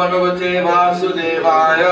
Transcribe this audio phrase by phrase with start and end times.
[0.00, 1.82] भगवते वासुदेवाय।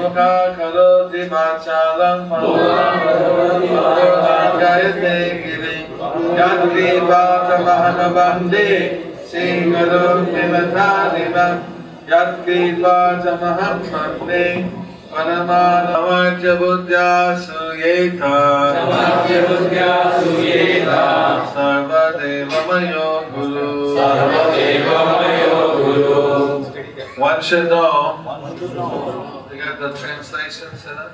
[0.00, 2.20] Mukakaroti machalam
[4.60, 5.86] Jayate girim
[6.32, 8.68] Yatri vata mahanabandi
[9.28, 11.56] Singaroti matadimam
[12.08, 14.48] Yatri vata mahamandi
[15.12, 18.36] Paramanavacha buddhya suyeta
[18.72, 19.92] Samachya buddhya
[20.24, 21.04] suyeta
[21.52, 26.29] Sarvadeva mayo guru Sarvadeva mayo guru
[27.20, 28.16] One should know.
[28.24, 28.56] One.
[29.54, 31.12] You got the translations in it?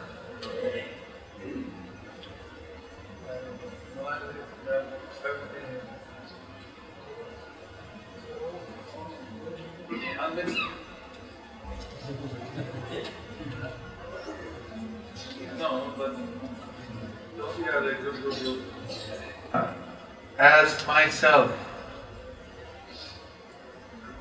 [20.39, 21.66] As myself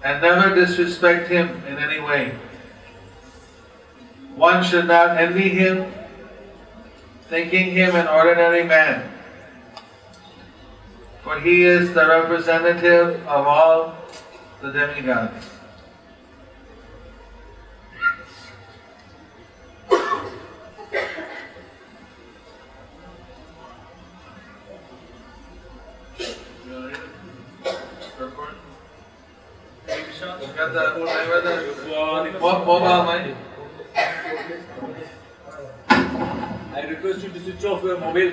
[0.06, 2.32] and never disrespect him in any way.
[4.36, 5.92] One should not envy him,
[7.28, 9.12] thinking him an ordinary man,
[11.24, 13.98] for he is the representative of all
[14.62, 15.55] the demigods.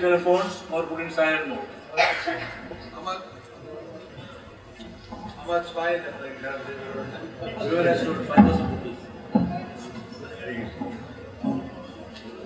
[0.03, 1.69] telephones or put in silent mode.
[5.37, 6.61] How much fine at the exam?
[7.63, 9.01] Viewers has to 5,000 rupees.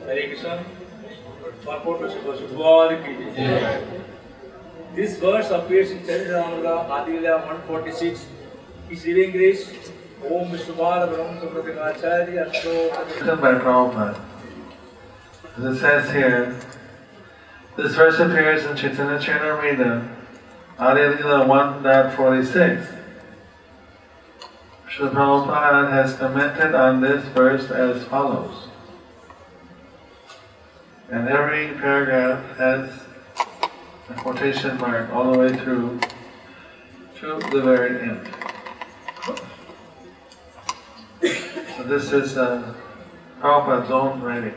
[0.07, 0.55] Hare Krishna.
[1.65, 3.75] Purport to Shiva Gauri Ki Jai.
[4.95, 8.27] This verse appears in Charishamrita Adivila 146.
[8.91, 9.63] Is living English.
[10.25, 14.13] ओम विश्वपाल ब्रह्म सुप्रतिकाचार्य अष्टो बैठ रहा हूँ मैं
[15.65, 16.39] This says here,
[17.77, 20.09] this verse appears in Chaitanya Charitamrita,
[20.79, 21.47] Adilila
[21.83, 23.03] 1.46.
[24.89, 28.69] Srila Prabhupada has commented on this verse as follows.
[31.11, 32.91] And every paragraph has
[34.09, 36.01] a quotation mark all the way through
[37.21, 38.29] to the very end.
[41.77, 42.75] So this is uh,
[43.41, 44.55] Prabhupada's own writing.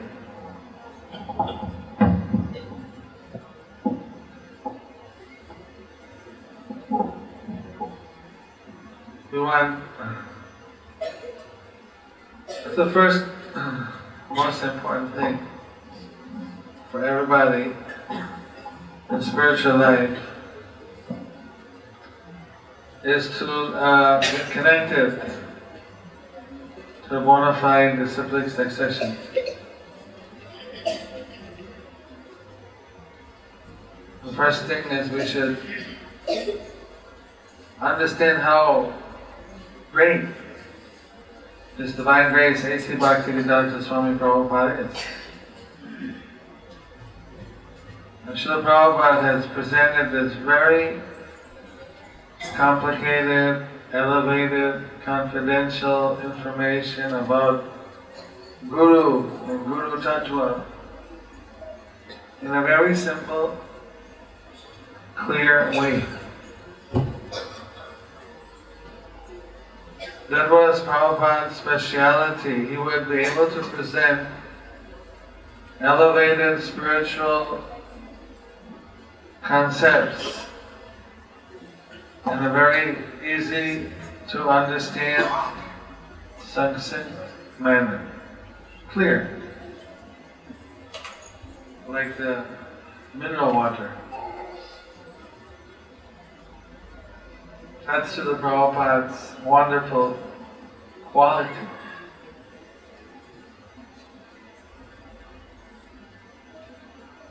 [12.49, 13.25] It's the first
[14.29, 15.39] most important thing
[16.91, 17.71] for everybody
[19.09, 20.19] in spiritual life
[23.03, 25.19] is to uh, get connected
[27.03, 29.17] to the bona fide disciplic succession.
[34.23, 35.57] The first thing is we should
[37.81, 38.93] understand how
[39.91, 40.25] great
[41.79, 42.93] this divine grace, A.C.
[42.95, 45.03] Bhaktivedanta Swami Prabhupada is.
[48.27, 51.01] And Srila Prabhupada has presented this very
[52.53, 57.63] complicated, elevated, confidential information about
[58.69, 60.65] Guru and Guru Tattva
[62.41, 63.57] in a very simple,
[65.15, 66.03] clear way.
[70.29, 72.67] That was Prabhupada's speciality.
[72.67, 74.27] He would be able to present
[75.79, 77.63] elevated spiritual
[79.41, 80.45] concepts
[82.27, 83.91] in a very easy
[84.29, 85.27] to understand,
[86.45, 87.09] succinct
[87.57, 88.07] manner.
[88.91, 89.41] Clear.
[91.87, 92.45] Like the
[93.15, 93.91] mineral water.
[97.89, 100.15] That's to the Prabhupada's wonderful
[101.05, 101.49] quality.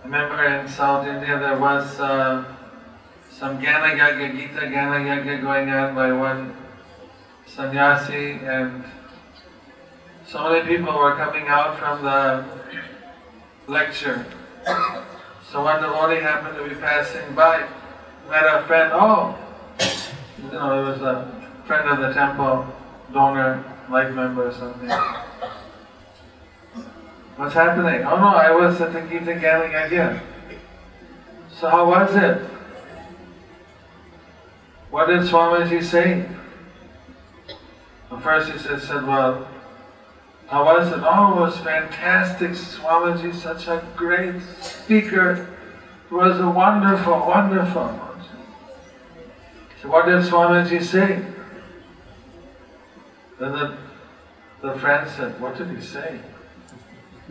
[0.00, 2.44] I remember in South India there was uh,
[3.30, 6.56] some Gana Yagya, Gita Gana Yagya going on by one
[7.46, 8.82] sannyasi and
[10.26, 12.44] so many people were coming out from the
[13.68, 14.26] lecture.
[15.52, 17.64] So one devotee happened to be passing by,
[18.28, 19.38] met a friend, oh,
[20.42, 21.30] you know, it was a
[21.66, 22.66] friend of the temple,
[23.12, 24.88] donor, life member or something.
[27.36, 28.04] What's happening?
[28.04, 30.20] Oh no, I was at the Gita Gana Yagya.
[31.58, 32.42] So how was it?
[34.90, 36.26] What did Swamiji say?
[38.10, 39.46] Well, first he said, said, well,
[40.46, 41.00] how was it?
[41.02, 42.52] Oh, it was fantastic.
[42.52, 45.46] Swamiji, such a great speaker.
[46.10, 48.07] It was a wonderful, wonderful.
[49.88, 51.24] So what did Swamiji say?
[53.40, 53.78] Then the,
[54.60, 56.20] the friend said, what did he say?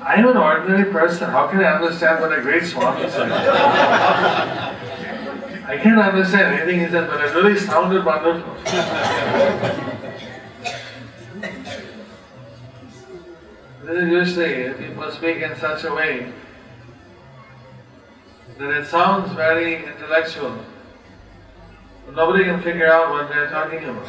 [0.00, 1.30] I'm an ordinary person.
[1.30, 3.32] How can I understand what a great Swami said?
[5.66, 8.54] I can't understand anything he said, but it really sounded wonderful.
[13.84, 16.32] Usually, people speak in such a way
[18.58, 20.56] that it sounds very intellectual.
[22.14, 24.06] Nobody can figure out what they're talking about.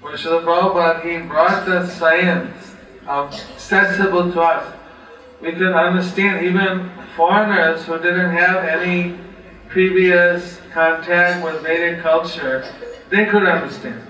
[0.00, 2.74] When Srila Prabhupada, he brought the science
[3.06, 4.74] accessible to us.
[5.40, 9.18] We can understand even foreigners who didn't have any
[9.68, 12.64] previous contact with Vedic culture,
[13.10, 14.00] they could understand.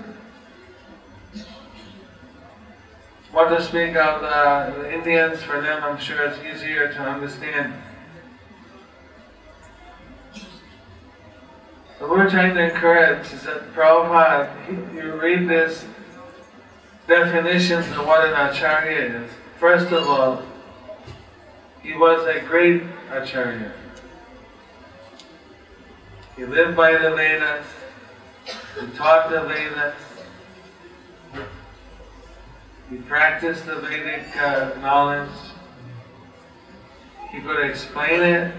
[3.31, 7.73] What to speak of the Indians, for them I'm sure it's easier to understand.
[11.97, 15.85] So we're trying to encourage is that Prabhupada, you read this
[17.07, 19.31] definitions of what an acharya is.
[19.57, 20.43] First of all,
[21.81, 23.71] he was a great acharya.
[26.35, 27.65] He lived by the Vedas,
[28.77, 29.95] he taught the Vedas,
[32.89, 35.29] he practiced the Vedic uh, knowledge,
[37.31, 38.53] he could explain it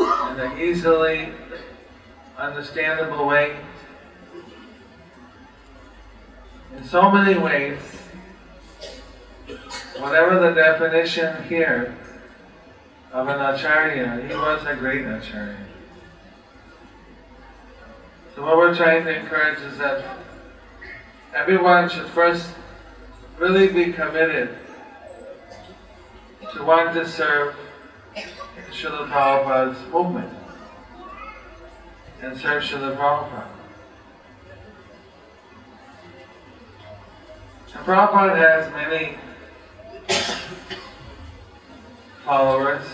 [0.00, 1.28] in an easily
[2.38, 3.56] understandable way.
[6.76, 7.80] In so many ways,
[9.98, 11.96] whatever the definition here
[13.12, 15.66] of an acharya, he was a great acharya.
[18.34, 20.04] So what we're trying to encourage is that
[21.34, 22.54] everyone should first
[23.38, 24.56] really be committed
[26.54, 27.54] to want to serve
[28.70, 30.41] Srila Prabhupada's movement
[32.22, 33.48] and serve Srila Prabhupada.
[37.74, 39.18] And Prabhupada has many
[42.24, 42.86] followers.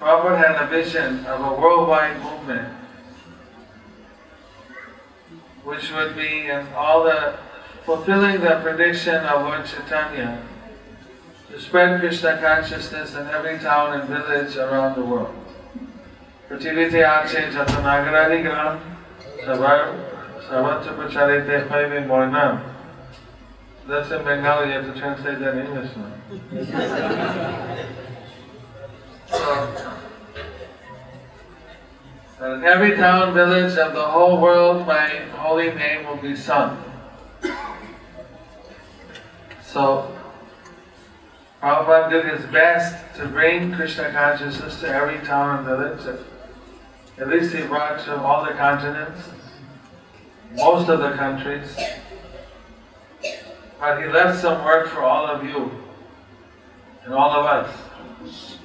[0.00, 2.74] Prabhupada had a vision of a worldwide movement
[5.62, 7.38] which would be in all the
[7.84, 10.42] fulfilling the prediction of Lord Chaitanya
[11.50, 15.43] to spread Krishna consciousness in every town and village around the world.
[16.54, 17.96] પછી સભા
[20.48, 20.86] સર્વોચ્ચ
[21.96, 22.08] in
[32.38, 36.82] so, in every town, village of the whole world, my holy name will be sung.
[39.62, 40.12] So,
[41.62, 46.18] Prabhupada did his best to bring Krishna consciousness to every town and village.
[47.18, 49.28] At least he brought to all the continents,
[50.54, 51.76] most of the countries.
[53.78, 55.70] But he left some work for all of you
[57.04, 58.58] and all of us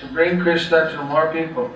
[0.00, 1.70] to bring Krishna to more people.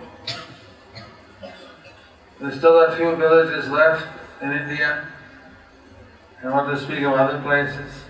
[2.40, 4.06] There's still a few villages left
[4.40, 5.08] in India.
[6.44, 8.04] I want to speak of other places.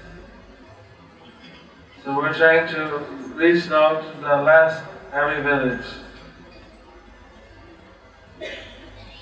[2.05, 2.99] So we're trying to
[3.35, 5.87] reach now to the last every village.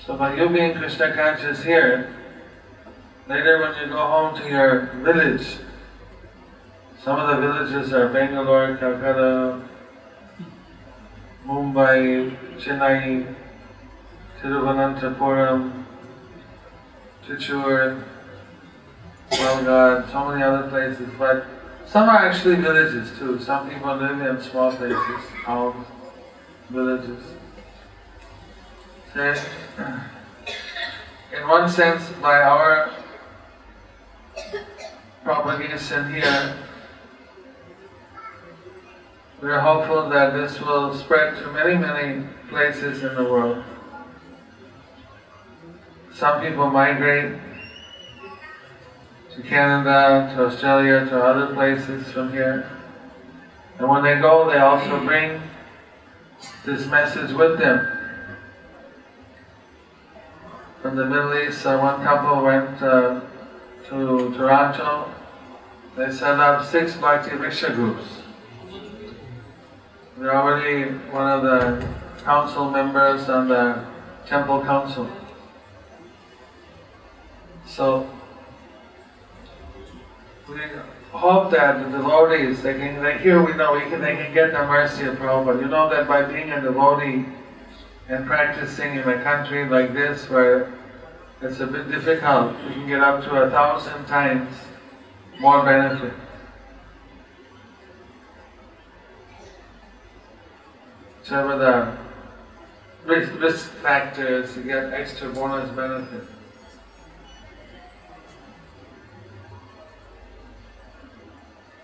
[0.07, 2.15] So by you being Krishna conscious here,
[3.27, 5.57] later when you go home to your village,
[7.03, 9.61] some of the villages are Bangalore, Calcutta,
[11.45, 13.35] Mumbai, Chennai,
[14.41, 15.83] Tiruvananthapuram,
[17.27, 18.01] Chichur,
[19.31, 21.45] Walgad, so many other places, but
[21.85, 23.37] some are actually villages too.
[23.41, 25.85] Some people live in small places, towns,
[26.69, 27.36] villages.
[29.13, 29.35] So,
[31.33, 32.91] in one sense, by our
[35.23, 36.57] propagation here,
[39.41, 43.63] we are hopeful that this will spread to many, many places in the world.
[46.13, 47.39] Some people migrate
[49.35, 52.69] to Canada, to Australia, to other places from here.
[53.77, 55.41] And when they go, they also bring
[56.65, 57.96] this message with them.
[60.87, 63.19] From the Middle East, uh, one couple went uh,
[63.89, 65.13] to Toronto.
[65.97, 68.05] They set up six Bhakti Vriksha groups.
[70.17, 71.85] They're already one of the
[72.23, 73.85] council members on the
[74.27, 75.09] temple council.
[77.65, 78.09] So
[80.47, 80.61] we
[81.11, 84.53] hope that the devotees, they can, they, here we know we can, they can get
[84.53, 85.59] the mercy of Prabhupada.
[85.59, 87.25] You know that by being a devotee
[88.07, 90.76] and practicing in a country like this where
[91.41, 94.55] it's a bit difficult, you can get up to a thousand times
[95.39, 96.13] more benefit.
[101.19, 101.97] Whichever the
[103.05, 106.23] risk, risk factors, you get extra bonus benefit.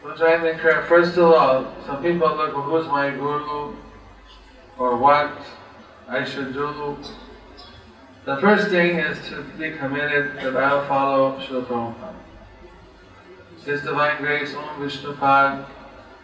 [0.04, 3.76] We're trying to encourage, first of all, some people look, well, who's my guru?
[4.78, 5.32] Or what
[6.10, 6.98] I should do?
[8.26, 12.16] The first thing is to be committed that I'll follow Srila Prabhupada.
[13.66, 15.66] His Divine Grace, Om Vishnupad,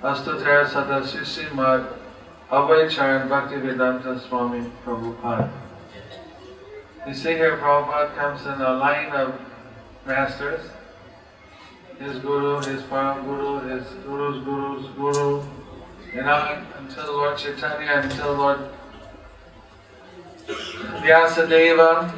[0.01, 1.87] Astottara Sadashishi Mad,
[2.49, 5.51] Abhay Charan Bhaktivedanta Swami Prabhupada.
[7.07, 9.39] You see here, Prabhupada comes in a line of
[10.05, 10.69] masters
[11.99, 15.43] his guru, his param guru, his guru's guru's guru,
[16.13, 18.59] you know, until Lord Chaitanya, until Lord
[20.49, 22.13] Vyasadeva,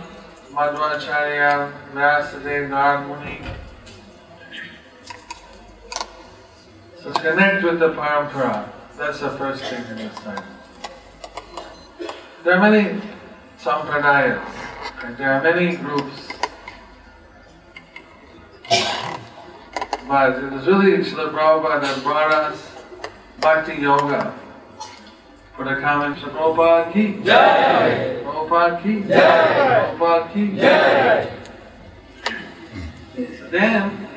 [0.51, 3.41] Madhvacharya, Vyasadeva, Narad Muni.
[7.01, 8.69] So connect with the parampara.
[8.97, 10.43] That's the first thing in this time.
[12.43, 13.01] There are many
[13.59, 14.43] sampradayas,
[15.03, 16.31] and there are many groups
[20.11, 22.69] But it was really Srila Prabhupada that brought us
[23.39, 24.37] Bhakti Yoga
[25.61, 28.17] for the common Srila Prabhupada ki Jai!
[28.23, 29.95] Prabhupada ki Jai!
[29.95, 31.29] Prabhupada ki Jai!
[33.37, 34.07] So then,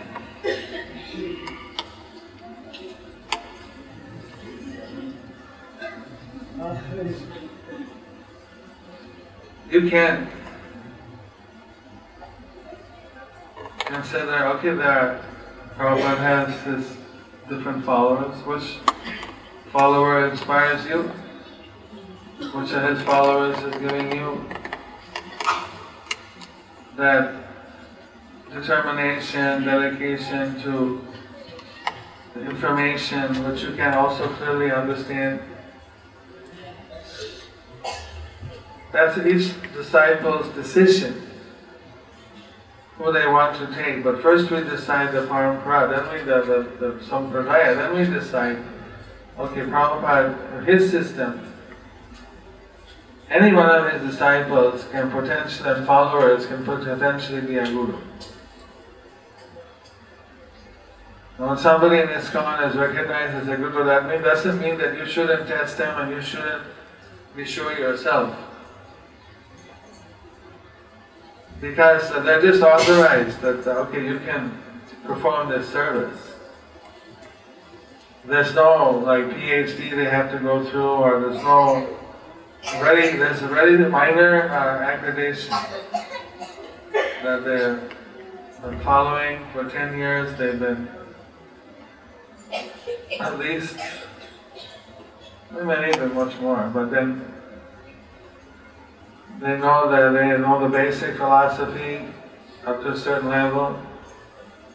[9.71, 10.29] you can
[13.81, 15.21] consider, okay, there are,
[15.77, 16.97] Prabhupada has his
[17.51, 18.35] different followers.
[18.47, 18.79] Which
[19.71, 21.11] follower inspires you?
[22.39, 24.45] Which his followers is giving you
[26.97, 27.35] that
[28.53, 31.05] determination, dedication to
[32.35, 35.41] the information which you can also clearly understand.
[38.93, 41.23] That's each disciple's decision
[42.99, 44.05] who they want to take.
[44.05, 48.59] But first we decide the parampara, then we the, the, the sampradaya, then we decide,
[49.39, 51.54] okay, Prabhupada, his system,
[53.35, 57.99] any one of his disciples can potentially, and followers can potentially be a guru.
[61.37, 65.49] When somebody in ISKCON is recognized as a guru, that doesn't mean that you shouldn't
[65.49, 66.63] test them and you shouldn't
[67.35, 68.37] be sure yourself.
[71.61, 74.63] Because they're just authorized that, okay, you can
[75.05, 76.35] perform this service.
[78.25, 81.99] There's no like PhD they have to go through, or there's no
[82.73, 83.17] ready.
[83.17, 85.51] There's already the minor uh, accreditation
[87.23, 90.37] that they've been following for ten years.
[90.39, 90.89] They've been
[93.21, 93.77] at least,
[95.51, 97.25] maybe even much more, but then
[99.41, 102.07] they know that they know the basic philosophy
[102.67, 103.79] up to a certain level.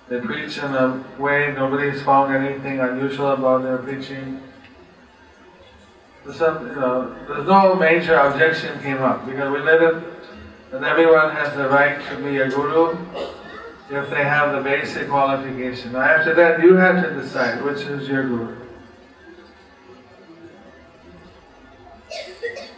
[0.10, 4.41] They preach in a way nobody's found anything unusual about their preaching.
[6.25, 10.03] Some, you know, there's no major objection came up because we let it
[10.71, 12.97] that everyone has the right to be a guru
[13.89, 15.93] if they have the basic qualification.
[15.93, 18.60] Now after that you have to decide which is your guru.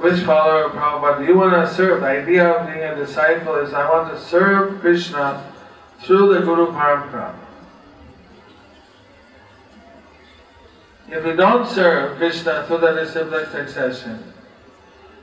[0.02, 2.02] which follower of Prabhupada you want to serve?
[2.02, 5.46] The idea of being a disciple is I want to serve Krishna
[6.02, 7.36] through the Guru Parampara.
[11.12, 14.24] If we don't serve Krishna through the disciplic succession,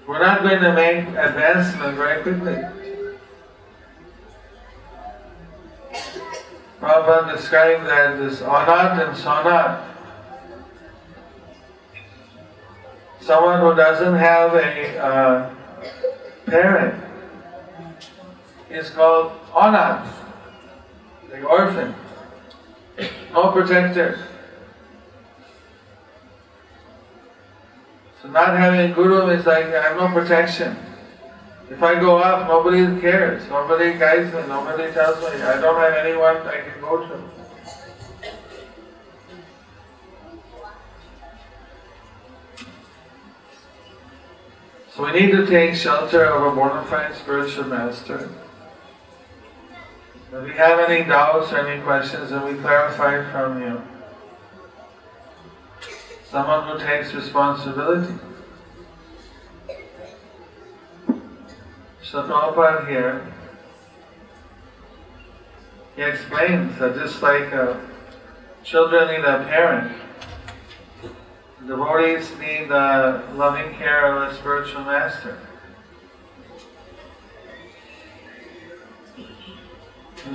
[0.06, 2.56] we're not going to make advancement very quickly.
[6.78, 9.86] Prabhupada described that this anat and sonat.
[13.22, 15.54] Someone who doesn't have a uh,
[16.44, 17.02] parent
[18.68, 20.06] is called anat,
[21.30, 21.94] the orphan,
[23.32, 24.27] no protector.
[28.22, 30.76] So not having guru is like I have no protection.
[31.70, 35.42] If I go off, nobody cares, nobody guides me, nobody tells me.
[35.42, 37.20] I don't have anyone I can go to.
[44.94, 48.30] So we need to take shelter of a bona fide spiritual master.
[50.32, 53.82] If we have any doubts or any questions, then we clarify from you.
[56.30, 58.14] Someone who takes responsibility.
[62.02, 63.32] So Prabhupada here,
[65.96, 67.78] he explains that just like uh,
[68.62, 69.96] children need a parent,
[71.66, 75.38] devotees need the loving care of a spiritual master.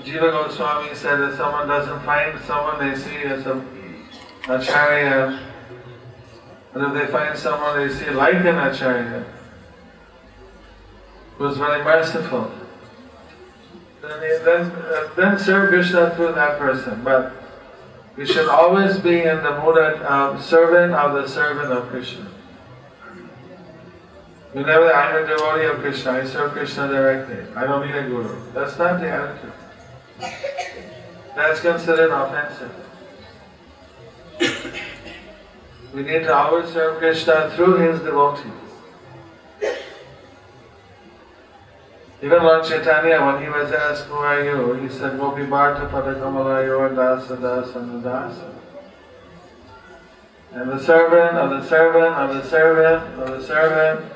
[0.02, 3.64] Jiva Goswami said that someone doesn't find someone they see as a
[4.50, 5.53] acharya,
[6.74, 9.26] but if they find someone they see like an acharya,
[11.38, 12.52] who's very merciful,
[14.02, 17.04] then, then, uh, then serve Krishna through that person.
[17.04, 17.34] But
[18.18, 22.28] we should always be in the mood of servant of the servant of Krishna.
[24.54, 27.38] You never, I'm a devotee of Krishna, I serve Krishna directly.
[27.56, 28.40] I don't need a guru.
[28.54, 29.54] That's not the attitude.
[31.36, 32.83] That's considered offensive.
[35.94, 38.52] We need to always serve Krishna through his devotees.
[42.24, 44.74] Even Lord Chaitanya, when he was asked, Who are you?
[44.76, 48.54] He said, Gopi Bharta Padakamala Yor Dasa Dasa Dasa.
[50.54, 54.14] And the servant of the servant of the servant of the servant,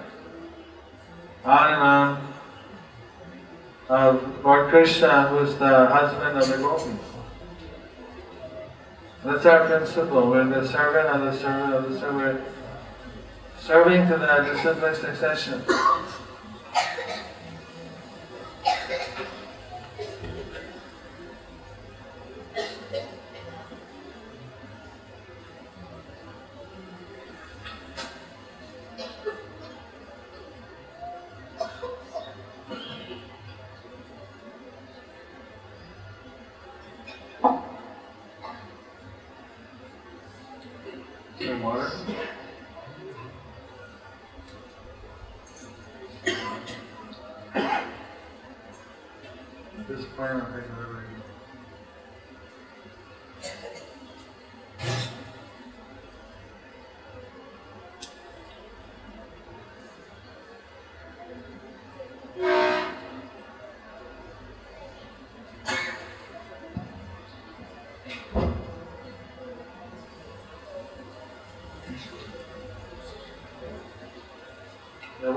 [1.44, 2.34] on and on,
[3.90, 7.16] of Lord Krishna, who is the husband of the gopis.
[9.28, 10.30] That's our principle.
[10.30, 12.42] We're the servant of the servant of the servant,
[13.60, 15.63] serving to the disciplic succession.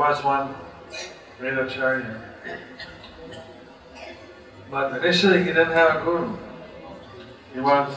[0.00, 0.54] Was one
[1.38, 2.22] great acharya.
[4.70, 6.38] But initially he didn't have a guru.
[7.52, 7.94] He was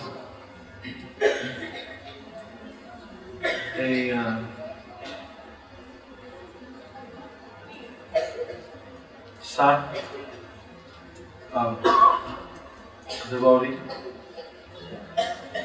[3.78, 4.44] a uh,
[9.42, 9.86] son
[11.54, 13.78] of a devotee.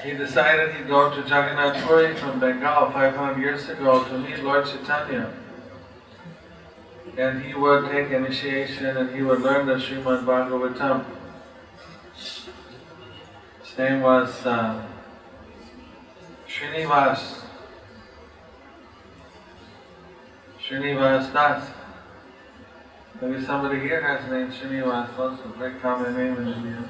[0.04, 4.66] He decided he'd go to Jagannath Puri from Bengal 500 years ago to meet Lord
[4.66, 5.34] Chaitanya
[7.18, 11.04] and he would take initiation and he would learn the Srimad Bhagavatam.
[12.14, 14.86] His name was uh,
[16.48, 17.42] Srinivas.
[20.62, 21.70] Srinivas Das.
[23.20, 26.88] Maybe somebody here has the name Srinivas also, very common name in India.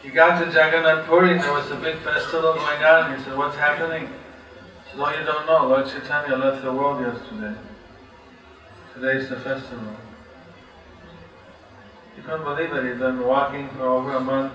[0.00, 3.18] He got to Jagannath Puri and there was a big festival going on.
[3.18, 4.08] He said, what's happening?
[4.98, 5.68] No, you don't know.
[5.68, 7.56] Lord Chaitanya left the world yesterday.
[8.92, 9.94] Today's the festival.
[12.16, 12.84] You can't believe it.
[12.84, 14.52] He'd been walking for over a month.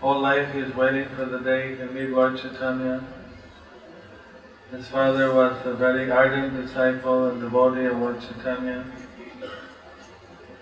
[0.00, 3.02] whole life he is waiting for the day can meet Lord Chaitanya.
[4.70, 8.84] His father was a very ardent disciple and devotee of Lord Chaitanya.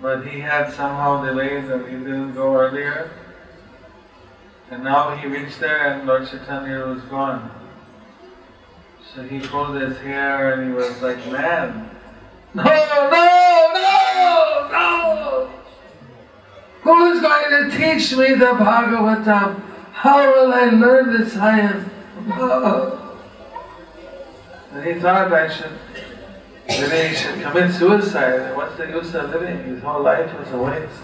[0.00, 3.10] But he had somehow delayed and he didn't go earlier.
[4.70, 7.59] And now he reached there and Lord Chaitanya was gone.
[9.14, 11.90] So he pulled his hair and he was like, man,
[12.54, 15.50] no, no, no, no!
[16.82, 19.62] Who is going to teach me the Bhagavatam?
[19.92, 21.90] How will I learn the science?
[22.34, 23.18] Oh.
[24.72, 25.72] And he thought I should,
[26.68, 28.54] maybe he should commit suicide.
[28.56, 29.64] What's the use of living?
[29.64, 31.02] His whole life was a waste.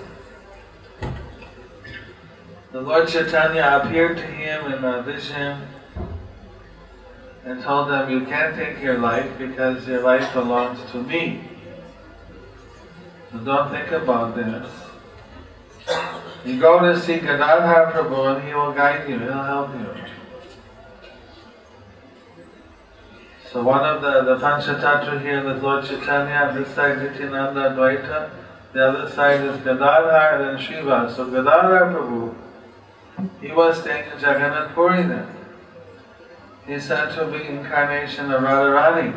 [2.70, 5.66] The Lord Chaitanya appeared to him in a vision
[7.46, 11.40] and told them, you can't take your life because your life belongs to me.
[13.30, 14.68] So don't think about this.
[16.44, 19.86] You go to see Gadadhar Prabhu and he will guide you, he'll help you.
[23.52, 28.30] So one of the, the Panchatattva here is Lord Chaitanya, this side Nityananda Advaita,
[28.72, 31.14] the other side is Gadadhar and Srivas.
[31.14, 32.34] So Gadadhar Prabhu,
[33.40, 35.35] he was staying in Jagannath Puri then.
[36.66, 39.14] To be incarnation of Radharani.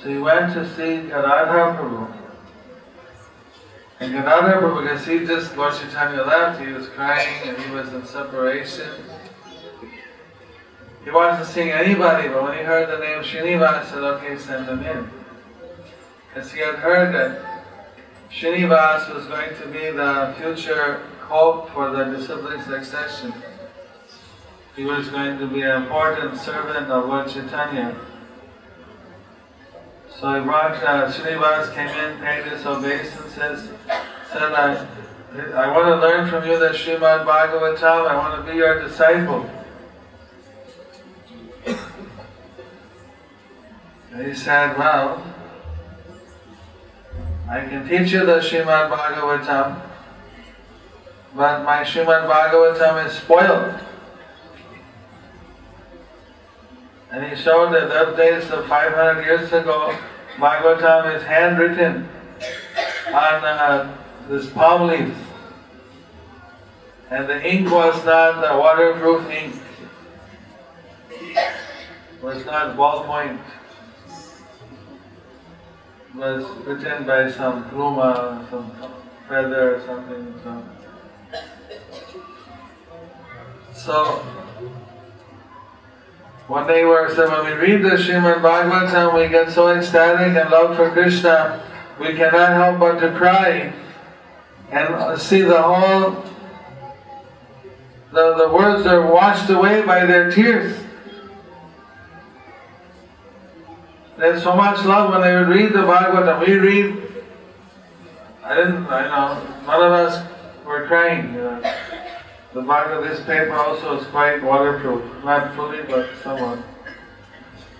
[0.00, 2.16] So he went to see Gadadhar Prabhu.
[3.98, 7.92] And Gadadhar Prabhu, because he just, Lord Chaitanya left, he was crying and he was
[7.92, 8.88] in separation.
[11.04, 14.68] He wasn't seeing anybody, but when he heard the name Srinivas, he said, okay, send
[14.68, 15.10] him in.
[16.28, 17.64] Because he had heard that
[18.30, 23.34] Srinivas was going to be the future hope for the disciplic succession.
[24.76, 27.96] He was going to be an important servant of Lord Chaitanya.
[30.10, 33.70] So he brought, uh, Srinivas came in, paid his obeisance, says,
[34.30, 34.86] said, I,
[35.54, 39.48] I want to learn from you the Srimad Bhagavatam, I want to be your disciple.
[44.12, 45.24] And he said, well,
[47.48, 49.80] I can teach you the Srimad Bhagavatam,
[51.34, 53.85] but my Srimad Bhagavatam is spoiled.
[57.10, 59.96] And he showed that those days of 500 years ago,
[60.36, 62.08] Bhagavatam is handwritten
[63.08, 63.96] on uh,
[64.28, 65.14] this palm leaf.
[67.10, 69.54] And the ink was not the waterproof ink.
[71.10, 73.38] It was not ballpoint.
[76.08, 78.72] It was written by some pluma, some
[79.28, 80.34] feather or something.
[80.42, 80.62] So,
[83.72, 84.45] so
[86.48, 90.50] one day we said when we read the Srimad Bhagavatam, we get so ecstatic and
[90.50, 91.62] love for Krishna,
[91.98, 93.72] we cannot help but to cry
[94.70, 96.24] and see the whole,
[98.12, 100.84] the, the words are washed away by their tears.
[104.16, 106.46] There's so much love when they would read the Bhagavatam.
[106.46, 107.02] We read,
[108.44, 110.32] I didn't, I know, none of us
[110.64, 111.34] were crying.
[111.34, 111.75] You know.
[112.56, 116.58] The back of this paper also is quite waterproof, not fully, but somewhat.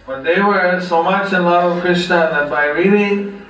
[0.07, 3.41] But they were so much in love with Krishna that by reading,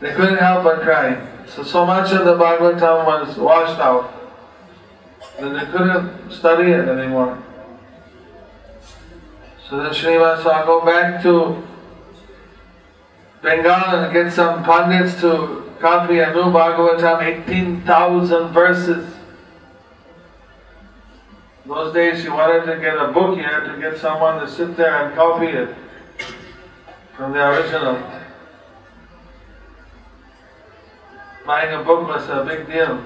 [0.00, 1.26] they couldn't help but cry.
[1.46, 4.12] So, so much of the Bhagavatam was washed out
[5.40, 7.42] that they couldn't study it anymore.
[9.70, 11.66] So then Srinivasa go back to
[13.42, 19.14] Bengal and get some pundits to copy a new Bhagavatam, 18,000 verses.
[21.68, 24.74] Those days you wanted to get a book, you had to get someone to sit
[24.74, 25.68] there and copy it
[27.14, 28.00] from the original.
[31.44, 33.04] Buying a book was a big deal.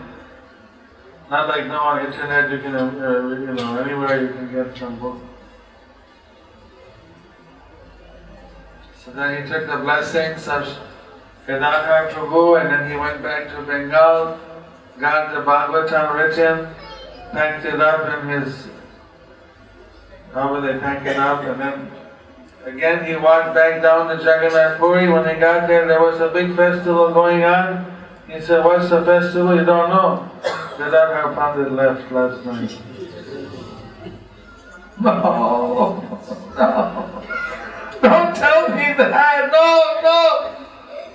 [1.29, 2.89] Not like now on internet you can, uh,
[3.41, 5.21] you know, anywhere you can get some book.
[9.05, 10.69] So then he took the blessings of
[11.49, 14.39] Gadadhar Prabhu and then he went back to Bengal,
[15.01, 16.73] got the Bhagavatam written,
[17.33, 18.69] packed it up in his,
[20.33, 21.91] however they pack it up, and then
[22.65, 25.09] again he walked back down to Jagannath Puri.
[25.09, 27.91] When he got there, there was a big festival going on.
[28.29, 29.57] He said, What's the festival?
[29.57, 30.31] You don't know.
[30.79, 32.79] Gadadhar Pandit left last night.
[35.03, 35.99] No,
[36.57, 37.23] no.
[38.03, 39.51] Don't tell me that.
[39.51, 40.55] No, no.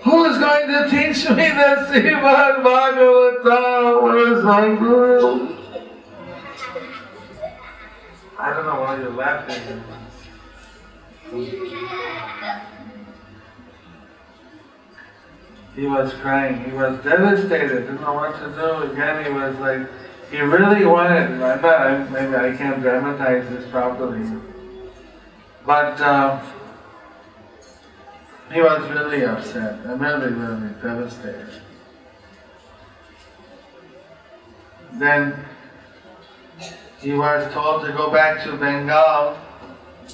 [0.03, 4.03] Who is going to teach me the Srimad Bhagavatam?
[4.03, 5.57] Where is my guru?
[8.39, 9.84] I don't know why you're laughing.
[15.76, 16.63] He was crying.
[16.63, 17.82] He was devastated.
[17.82, 18.91] Didn't know what to do.
[18.91, 19.88] Again, he was like
[20.32, 24.28] he really wanted, I'm not, I, maybe I can't dramatize this properly,
[25.65, 26.41] but uh,
[28.52, 31.62] he was really upset and really, really devastated.
[34.93, 35.45] Then
[36.99, 39.38] he was told to go back to Bengal.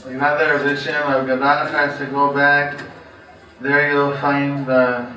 [0.06, 2.82] Another vision of Gadadhar has to go back.
[3.62, 5.12] There you'll find the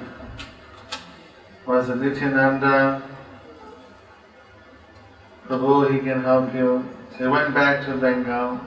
[1.67, 3.03] was it Nityananda
[5.49, 6.89] Prabhu, he can help you.
[7.13, 8.61] So he went back to Bengal,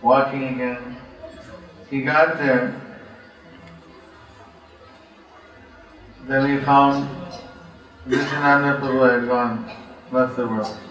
[0.00, 0.96] walking again.
[1.90, 2.80] He got there.
[6.26, 7.08] Then he found
[8.06, 9.70] Nityananda Prabhu had gone,
[10.10, 10.87] left the world.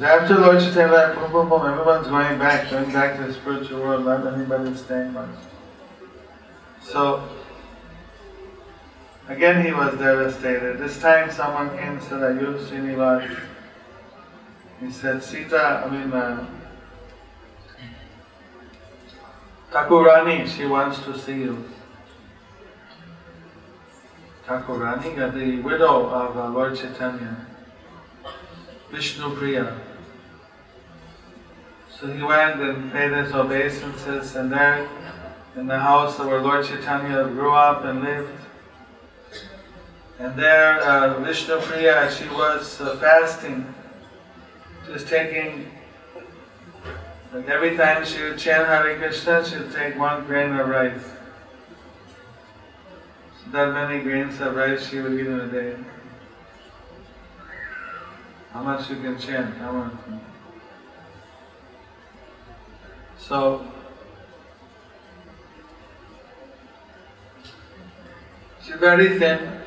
[0.00, 4.74] After Lord Chaitanya boom, everyone's going back, going back to the spiritual world, not anybody
[4.76, 5.30] staying much.
[6.82, 7.28] So
[9.28, 10.78] Again he was devastated.
[10.78, 13.38] This time someone came and said, Are Srinivas?
[14.80, 16.46] He said, Sita, I mean, uh,
[19.70, 21.68] Thakurani, she wants to see you.
[24.46, 27.44] Thakurani, uh, the widow of uh, Lord Chaitanya,
[28.90, 29.78] Vishnu Priya.
[31.98, 34.88] So he went and paid his obeisances, and there
[35.56, 38.30] in the house where Lord Chaitanya grew up and lived,
[40.20, 43.74] and there, uh, Vishnu Priya, she was uh, fasting,
[44.86, 45.72] just taking,
[47.32, 51.04] like every time she would chant Hare Krishna, she would take one grain of rice.
[53.50, 55.76] That many grains of rice she would eat in a day.
[58.52, 59.56] How much you can chant?
[59.56, 59.92] How much?
[63.28, 63.62] So,
[68.64, 69.60] she's very thin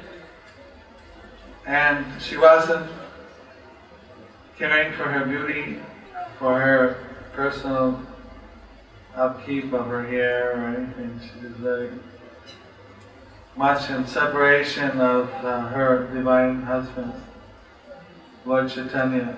[1.67, 2.89] and she wasn't
[4.57, 5.77] caring for her beauty,
[6.39, 8.01] for her personal
[9.15, 11.19] upkeep of her hair or anything.
[11.21, 11.91] She was very
[13.55, 17.13] much in separation of uh, her divine husband,
[18.43, 19.37] Lord Chaitanya.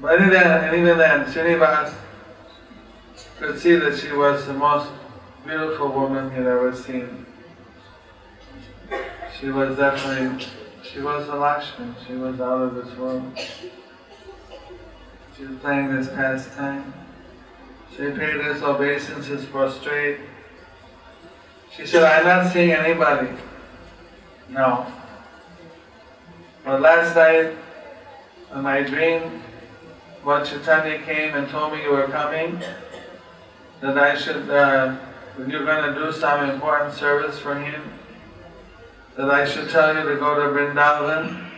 [0.00, 1.94] But even then, even then, Srinivas
[3.38, 4.90] could see that she was the most
[5.44, 7.26] beautiful woman he'd ever seen.
[9.38, 10.46] She was definitely,
[10.82, 11.94] she was a Lakshmi.
[12.06, 13.38] She was out of this world.
[15.36, 16.92] She was playing this pastime.
[17.90, 20.20] She paid his obeisances prostrate.
[21.74, 23.28] She said, I'm not seeing anybody.
[24.48, 24.86] No.
[26.64, 27.56] But last night,
[28.54, 29.39] in my dream,
[30.22, 32.62] when Chaitanya came and told me you were coming,
[33.80, 34.96] that I should, uh,
[35.38, 37.82] you're going to do some important service for him
[39.16, 41.50] that I should tell you to go to Vrindavan,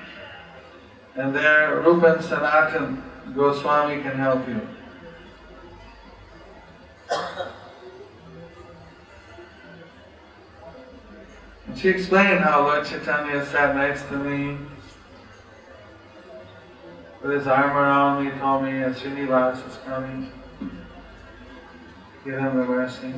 [1.17, 3.03] and there Rupan Sanatan
[3.35, 4.61] Goswami can help you.
[11.67, 14.59] And she explained how Lord Chaitanya sat next to me
[17.23, 20.33] with his arm around me, told me that Srinivas is coming.
[22.25, 23.15] Give him the mercy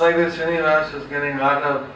[0.00, 1.90] like this Srinivas was getting a lot of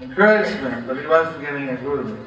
[0.00, 2.18] encouragement, but he wasn't getting a guru.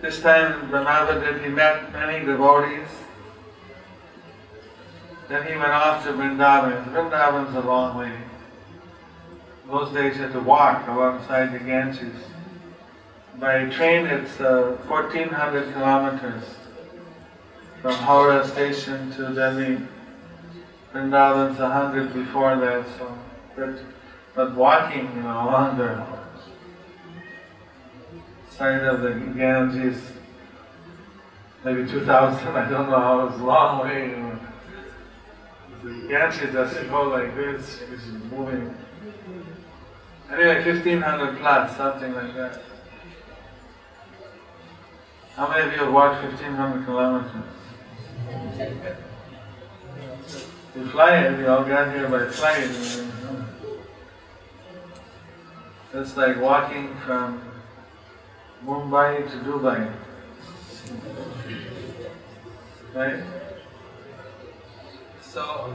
[0.00, 2.88] This time in Brahmavadip he met many devotees.
[5.28, 6.92] Then he went off to Vrindavan.
[6.92, 8.12] Vrindavan's a long way.
[9.68, 12.14] Those days had to walk alongside the Ganges.
[13.38, 16.44] By train it's uh, 1400 kilometers
[17.82, 19.78] from Howrah station to Delhi.
[20.92, 23.18] Vrindavan's a hundred before that, so
[23.56, 23.82] but
[24.34, 26.06] but walking, you know, on the
[28.50, 30.00] side of the Ganges,
[31.64, 34.10] maybe two thousand, I don't know how it's a long way.
[34.10, 34.38] You know.
[35.82, 38.74] The Ganges doesn't go like this, it's moving.
[40.30, 42.62] Anyway, fifteen hundred plus, something like that.
[45.36, 47.30] How many of you have walked fifteen hundred kilometers?
[50.74, 52.70] We fly it, we all got here by flight.
[55.94, 57.40] It's like walking from
[58.64, 59.92] Mumbai to Dubai.
[62.94, 63.22] Right?
[65.22, 65.72] So,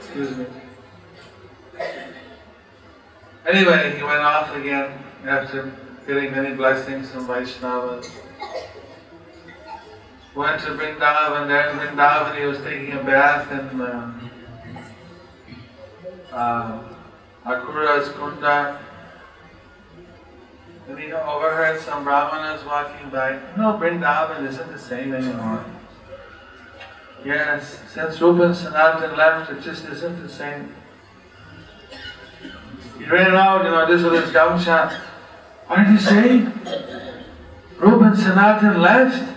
[0.00, 0.46] excuse me.
[3.48, 4.92] Anyway, he went off again
[5.24, 5.72] after
[6.06, 8.08] getting many blessings from Vaishnavas
[10.38, 11.48] went to Vrindavan.
[11.48, 14.20] There in Vrindavan, he was taking a bath in uh,
[16.32, 16.80] uh,
[17.44, 18.78] Akura's Kunda.
[20.88, 23.38] And he overheard some brahmanas walking by.
[23.56, 25.64] No, Vrindavan isn't the same anymore.
[27.24, 30.72] Yes, since Rupa Sanatan left, it just isn't the same.
[33.10, 34.92] Ran out, you know, this was his gamcha.
[35.66, 36.46] What did he say?
[37.80, 39.34] And Sanatan left?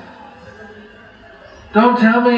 [1.74, 2.38] Don't tell me.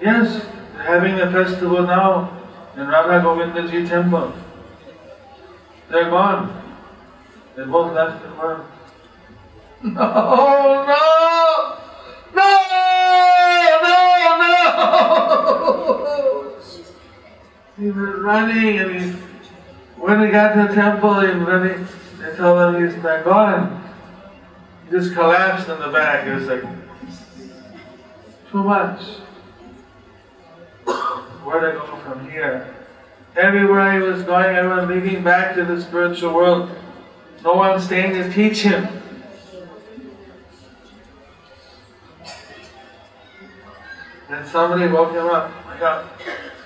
[0.00, 0.46] Yes,
[0.78, 2.30] having a festival now
[2.76, 4.32] in Radha Govindaji temple.
[5.90, 6.54] They're gone.
[7.56, 8.64] They both left the world.
[9.80, 9.92] No,
[10.86, 11.04] no!
[12.34, 12.50] No!
[13.84, 13.98] No,
[14.40, 14.54] no!
[17.78, 19.27] He was running and he,
[19.98, 21.84] when he got to the temple, he, when he,
[22.22, 23.84] they told him he's not gone.
[24.84, 26.26] He just collapsed in the back.
[26.26, 26.62] It was like,
[28.50, 29.02] too much.
[31.44, 32.74] Where to go from here?
[33.36, 36.70] Everywhere he was going, everyone leading back to the spiritual world.
[37.44, 38.88] No one staying to teach him.
[44.28, 45.50] And somebody woke him up.
[45.70, 46.20] Wake up.
[46.20, 46.57] So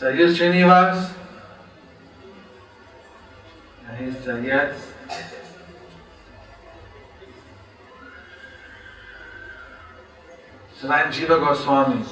[0.00, 1.12] you Srinivas?
[3.88, 4.92] And he said, yes.
[10.78, 12.04] So I'm Jiva Goswami.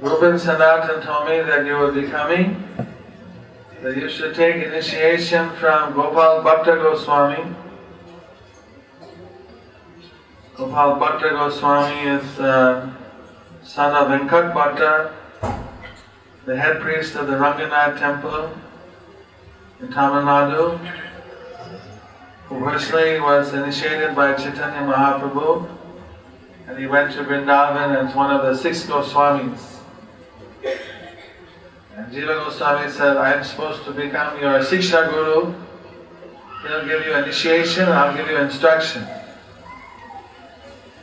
[0.00, 2.62] Ruben Sanatan told me that you will be coming,
[3.82, 7.56] that you should take initiation from Gopal Bhatta Goswami.
[10.56, 12.92] Gopal Bhatta Goswami is uh,
[13.74, 15.12] son of Venkat Bhatta,
[16.46, 18.56] the head priest of the Ranganath temple
[19.80, 20.78] in Tamil Nadu,
[22.44, 25.68] who personally was initiated by Chaitanya Mahaprabhu,
[26.68, 29.80] and he went to Vrindavan as one of the six Goswamis.
[31.96, 35.52] And Jiva Goswami said, I am supposed to become your Siksha Guru.
[36.62, 39.04] He'll give you initiation, I'll give you instruction.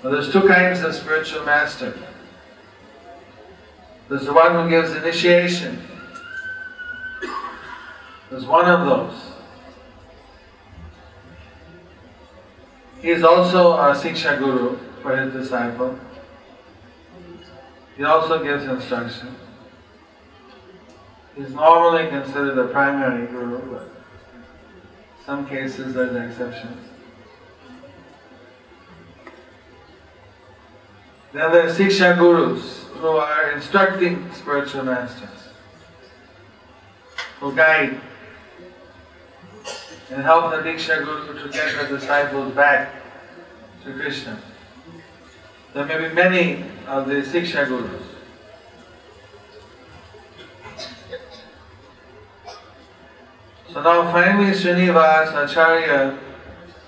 [0.02, 1.98] Well, there's two kinds of spiritual master.
[4.12, 5.82] There's the one who gives initiation.
[8.30, 9.32] There's one of those.
[13.00, 15.98] He is also a Siksha Guru for his disciple.
[17.96, 19.34] He also gives instruction.
[21.38, 23.94] He's normally considered the primary guru, but
[25.26, 26.86] some cases there's exceptions.
[31.32, 35.50] Then there are Siksha Gurus who are instructing spiritual masters,
[37.40, 38.00] who guide
[40.12, 42.94] and help the Diksha Guru to get the disciples back
[43.84, 44.40] to Krishna.
[45.74, 48.04] There may be many of the Siksha Gurus.
[53.74, 56.20] So now finally Srinivas Acharya,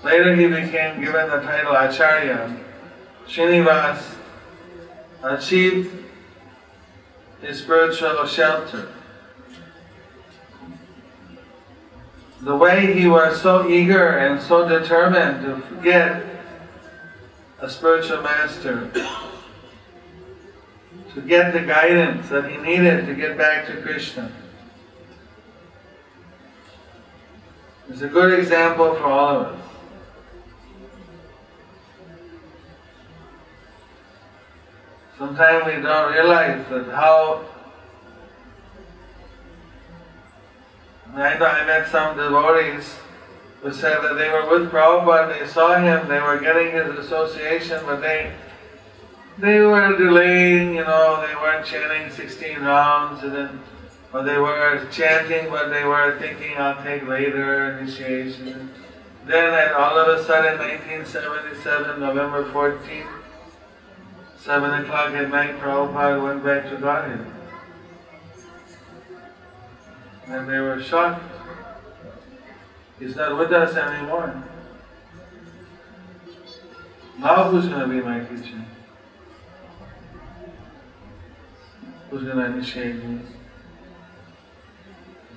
[0.04, 2.56] later he became given the title Acharya.
[3.26, 4.14] Srinivas
[5.24, 6.03] achieved
[7.44, 8.88] his spiritual shelter.
[12.40, 16.24] The way he was so eager and so determined to get
[17.60, 18.90] a spiritual master,
[21.14, 24.32] to get the guidance that he needed to get back to Krishna.
[27.90, 29.63] It's a good example for all of us.
[35.24, 37.42] Sometimes we don't realize that how.
[41.14, 42.96] I know I met some devotees
[43.62, 47.80] who said that they were with Prabhupada, they saw him, they were getting his association,
[47.86, 48.34] but they
[49.38, 53.60] they were delaying, you know, they weren't chanting 16 rounds, and then,
[54.12, 58.70] or they were chanting, but they were thinking, I'll take later initiation.
[59.24, 63.23] Then, all of a sudden, 1977, November 14th,
[64.44, 67.26] 7 o'clock at night, Prabhupada went back to Godhead.
[70.26, 71.24] And they were shocked.
[72.98, 74.44] He's not with us anymore.
[77.18, 78.62] Now who's going to be my teacher?
[82.10, 83.20] Who's going to initiate me?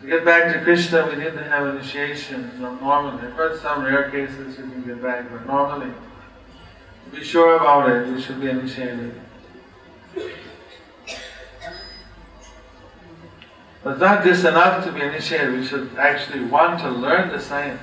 [0.01, 3.25] To get back to Krishna, we need to have initiation normally.
[3.25, 5.93] Of course, some rare cases you can get back, but normally,
[7.11, 9.19] be sure about it, we should be initiated.
[13.83, 17.81] But not just enough to be initiated, we should actually want to learn the science.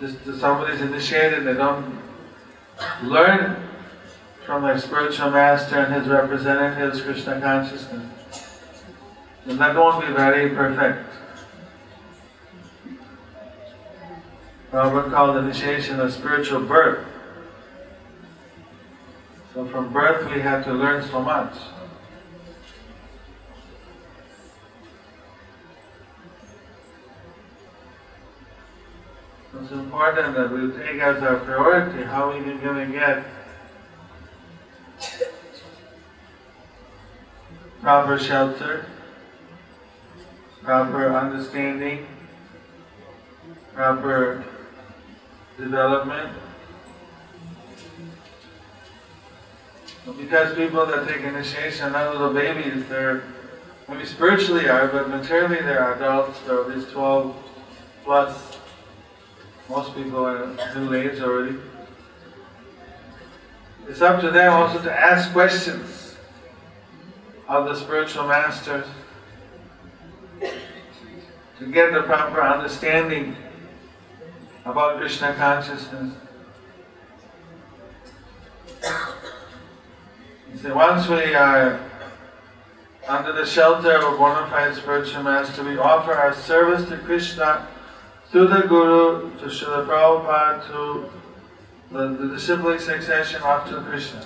[0.00, 1.98] Just somebody's initiated, they don't
[3.02, 3.56] learn
[4.44, 8.04] from their spiritual master and his representatives, Krishna consciousness,
[9.46, 11.13] then that won't be very perfect.
[14.74, 17.06] Prabhupada called initiation a spiritual birth.
[19.52, 21.54] So from birth we have to learn so much.
[29.62, 33.24] It's important that we take as our priority how we can going to get
[37.80, 38.86] proper shelter,
[40.64, 42.08] proper understanding,
[43.72, 44.44] proper
[45.56, 46.36] development.
[50.18, 53.22] Because people that take initiation are little babies, they're
[53.88, 57.34] maybe spiritually are, but materially they're adults, they're at least 12
[58.04, 58.58] plus.
[59.68, 61.56] Most people are middle age already.
[63.88, 66.16] It's up to them also to ask questions
[67.48, 68.86] of the spiritual masters
[71.58, 73.36] to get the proper understanding
[74.64, 76.14] about Krishna consciousness.
[80.52, 81.80] You see, once we are
[83.06, 87.66] under the shelter of a bona fide spiritual master, we offer our service to Krishna
[88.30, 91.10] through the Guru, to Srila Prabhupada, to
[91.90, 94.24] the, the disciplic succession up to Krishna.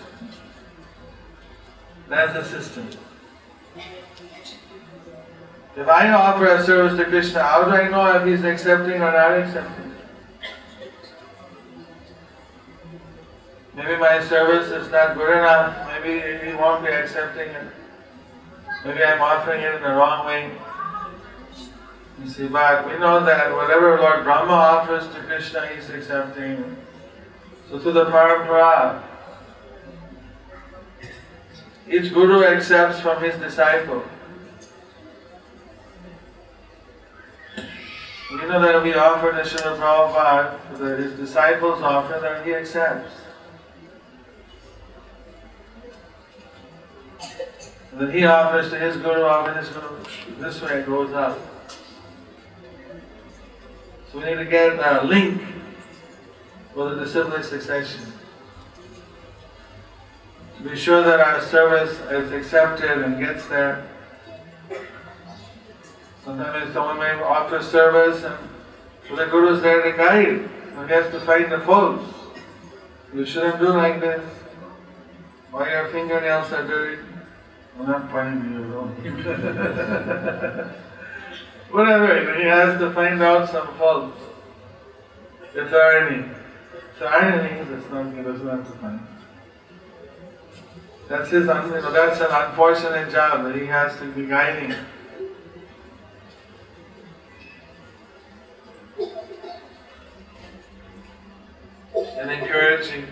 [2.09, 2.89] That's the system.
[5.76, 9.12] If I offer a service to Krishna, how do I know if he's accepting or
[9.12, 9.88] not accepting?
[13.79, 15.87] Maybe my service is not good enough.
[15.87, 17.66] Maybe he won't be accepting it.
[18.85, 20.51] Maybe I'm offering it in the wrong way.
[22.20, 26.76] You see, but we know that whatever Lord Brahma offers to Krishna, he's accepting.
[27.70, 29.01] So to the parampara,
[31.89, 34.03] each guru accepts from his disciple.
[38.33, 43.28] You know that we offer Srila Prabhupada, that his disciples offer, that he accepts.
[47.99, 50.05] And then he offers to his guru, offers his guru.
[50.38, 51.36] This way it goes up.
[54.12, 55.42] So we need to get a link
[56.72, 58.12] for the disciplic succession.
[60.59, 63.88] To be sure that our service is accepted and gets there.
[66.24, 68.38] Sometimes someone may offer service and
[69.09, 70.49] so the Guru is there to guide.
[70.74, 72.05] So he has to find the faults.
[73.12, 74.24] You shouldn't do like this.
[75.51, 77.07] Why your fingernails are dirty?
[77.79, 78.91] Not pointing to you alone.
[81.70, 84.18] Whatever, he has to find out some faults.
[85.55, 86.24] If there are any.
[87.01, 89.01] Are any, that's not, he doesn't have to find.
[91.09, 94.74] That's his, you know, that's an unfortunate job that he has to be guiding.
[101.97, 103.07] And encouraging.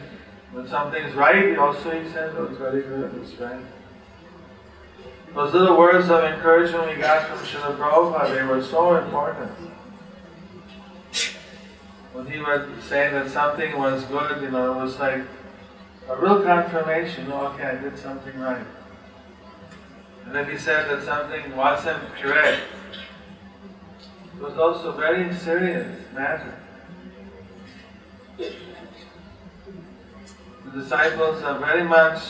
[0.53, 3.65] When something's right, also he says, oh, it's very good, it's right.
[5.35, 9.51] Those little words of encouragement we got from Srila Prabhupada, they were so important.
[12.13, 15.23] When he was saying that something was good, you know, it was like
[16.09, 18.67] a real confirmation, oh, okay, I did something right.
[20.25, 22.63] And then he said that something wasn't correct.
[24.37, 26.55] It was also very serious matter.
[28.39, 28.53] The
[30.75, 32.21] disciples are very much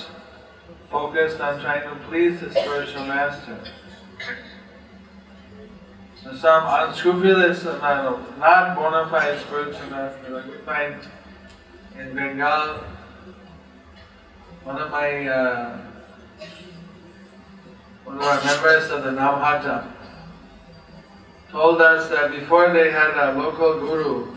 [0.90, 3.58] focused on trying to please the spiritual master.
[6.24, 10.96] And some unscrupulous, not, not bona fide spiritual master, like we find
[11.98, 12.84] in Bengal,
[14.64, 15.78] one of my uh,
[18.04, 19.92] one of our members of the Namahatta
[21.50, 24.34] told us that before they had a local guru,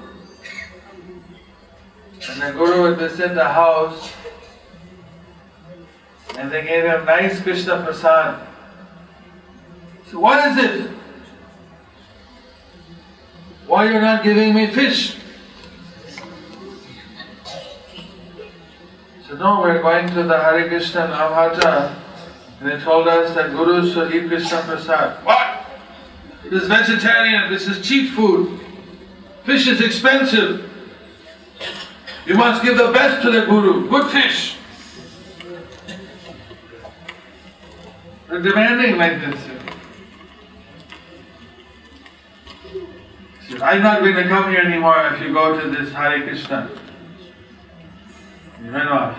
[2.29, 4.13] and the guru would visit the house
[6.37, 8.47] and they gave him nice Krishna prasad.
[10.07, 10.91] So what is it?
[13.67, 15.17] Why you're not giving me fish?
[19.27, 21.95] So no, we're going to the Hare Krishna Namahatta
[22.59, 25.23] and they told us that gurus should eat Krishna prasad.
[25.23, 25.65] What?
[26.43, 28.59] This is vegetarian, this is cheap food.
[29.43, 30.69] Fish is expensive.
[32.25, 34.58] You must give the best to the guru, good fish.
[38.29, 39.49] Demanding like this.
[43.61, 46.69] I'm not going to come here anymore if you go to this Hare Krishna.
[48.63, 49.17] You went off.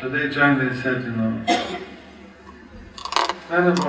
[0.00, 1.44] So they joined, they said, you know,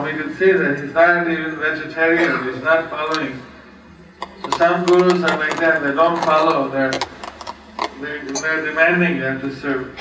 [0.03, 3.41] we could see that he's not even vegetarian, he's not following.
[4.41, 6.91] So some gurus are like that, they don't follow, they're,
[8.01, 9.99] they, they're demanding you have to serve.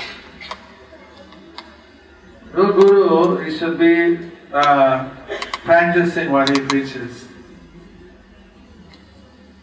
[2.56, 5.10] Real guru, he should be uh,
[5.66, 7.28] practicing what he preaches.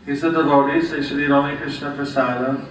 [0.05, 2.63] He's a devotee, so he should eat only Krishna prasada.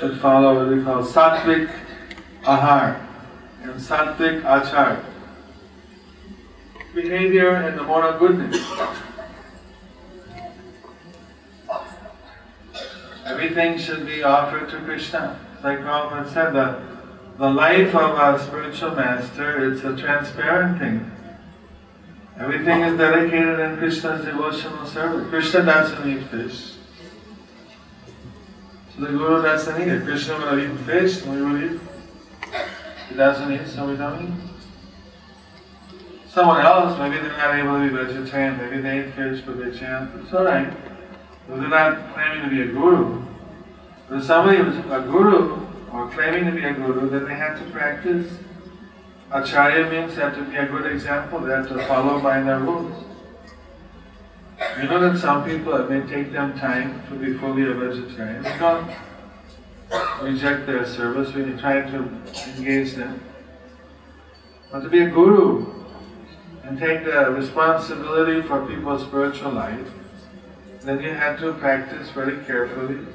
[0.00, 1.72] Should follow what we call sattvic
[2.42, 3.06] ahar
[3.62, 5.04] and sattvic achar.
[6.96, 8.56] Behavior and the moral goodness.
[13.26, 15.38] Everything should be offered to Krishna.
[15.62, 16.91] Like Prabhupada said that
[17.42, 21.10] the life of our spiritual master, it's a transparent thing.
[22.38, 25.28] Everything is dedicated in Krishna's devotional service.
[25.28, 26.74] Krishna doesn't eat fish.
[28.94, 30.04] So the Guru doesn't eat it.
[30.04, 31.80] Krishna would have eaten fish, we would eat.
[33.08, 35.98] He doesn't eat, so we don't eat.
[36.28, 39.76] Someone else, maybe they're not able to be vegetarian, maybe they eat fish, but they
[39.76, 40.12] chant.
[40.22, 40.72] It's alright.
[41.48, 43.20] But they're not claiming to be a guru.
[44.08, 45.61] But somebody was a guru,
[45.92, 48.32] or claiming to be a guru, then they have to practice.
[49.30, 52.58] Acharya means they have to be a good example, they have to follow by their
[52.60, 53.04] rules.
[54.78, 58.42] You know that some people, it may take them time to be fully a vegetarian.
[58.42, 58.90] We don't
[60.22, 62.08] reject their service, we try to
[62.56, 63.22] engage them.
[64.70, 65.66] But to be a guru
[66.64, 69.88] and take the responsibility for people's spiritual life,
[70.82, 73.06] then you have to practice very carefully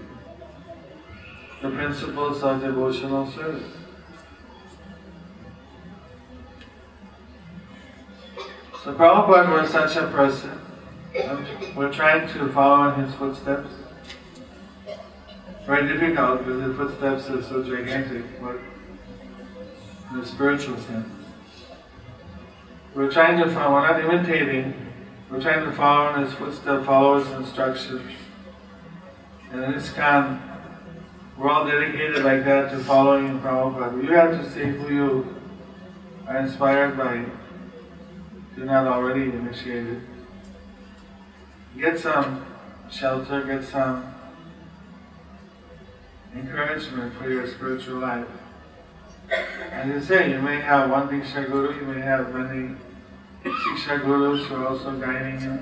[1.61, 3.73] the principles of devotional service.
[8.83, 10.61] So Prabhupada was such a person.
[11.75, 13.69] We're trying to follow in his footsteps.
[15.65, 18.57] Very difficult because his footsteps are so gigantic, but
[20.11, 21.09] in the spiritual sense.
[22.95, 24.73] We're trying to follow, we're not imitating,
[25.29, 28.11] we're trying to follow in his footsteps, follow his instructions.
[29.51, 30.39] And in ISKCON,
[31.37, 34.03] we're all dedicated like that to following Prabhupada.
[34.03, 35.35] You have to see who you
[36.27, 37.25] are inspired by.
[38.55, 40.01] You're not already initiated.
[41.77, 42.43] Get some
[42.89, 44.15] shelter, get some
[46.35, 48.27] encouragement for your spiritual life.
[49.29, 52.75] As you say, you may have one Diksha Guru, you may have many
[53.43, 55.59] Shiksha Gurus who are also guiding you.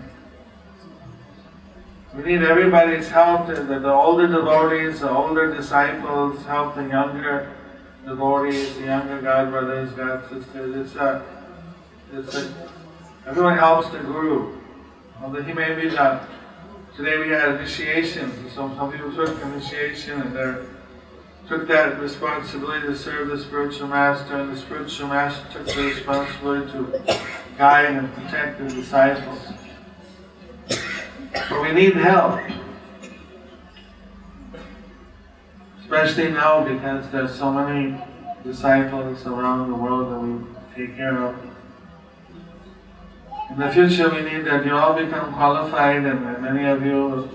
[2.16, 7.52] We need everybody's help, the, the older devotees, the older disciples, help the younger
[8.06, 10.88] devotees, the younger god brothers, god sisters.
[10.88, 11.26] It's a,
[12.14, 12.70] it's a,
[13.28, 14.58] everyone helps the guru.
[15.22, 16.22] Although he may be the,
[16.96, 20.56] today we had initiation, so some people took initiation and they
[21.50, 26.72] took that responsibility to serve the spiritual master, and the spiritual master took the responsibility
[26.72, 27.20] to
[27.58, 29.55] guide and protect the disciples.
[31.36, 32.40] But we need help.
[35.82, 38.02] Especially now because there's so many
[38.44, 41.36] disciples around the world that we take care of.
[43.52, 47.30] In the future we need that you all become qualified and many of you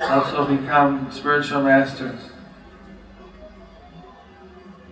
[0.00, 2.30] also become spiritual masters.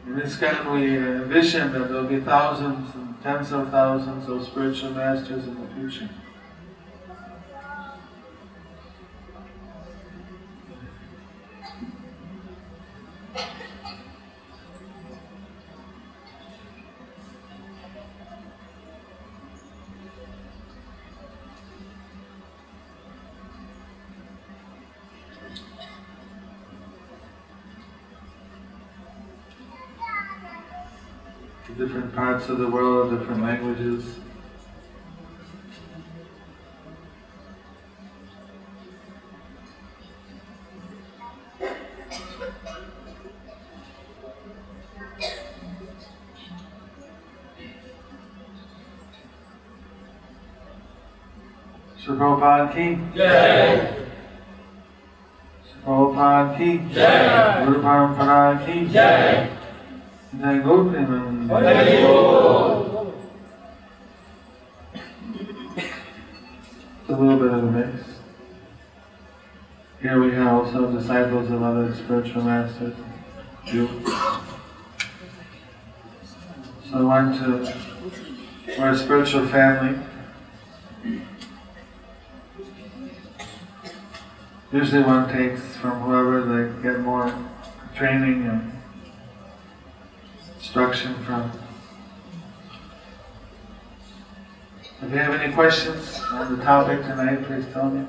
[0.07, 4.91] In ISKCON we envision that there will be thousands and tens of thousands of spiritual
[4.91, 6.09] masters in the future.
[31.77, 34.19] Different parts of the world, different languages.
[51.97, 53.97] Sri Prabhupada ki Jai.
[55.85, 57.65] Prabhupada ki Jai.
[57.65, 59.49] Guru Parampara ki Jai.
[60.41, 61.32] Jai Gopiman Hari Bol.
[61.32, 61.57] It's a
[67.09, 68.09] little bit of a mix.
[70.01, 72.95] Here we have also disciples of other spiritual masters.
[73.67, 73.89] So
[76.95, 77.77] I want to,
[78.79, 79.99] we're a spiritual family.
[84.73, 87.31] Usually one takes from whoever they get more
[87.95, 88.72] training and
[90.73, 91.53] instruction from.
[95.03, 98.07] If you have any questions on the topic tonight, please tell me.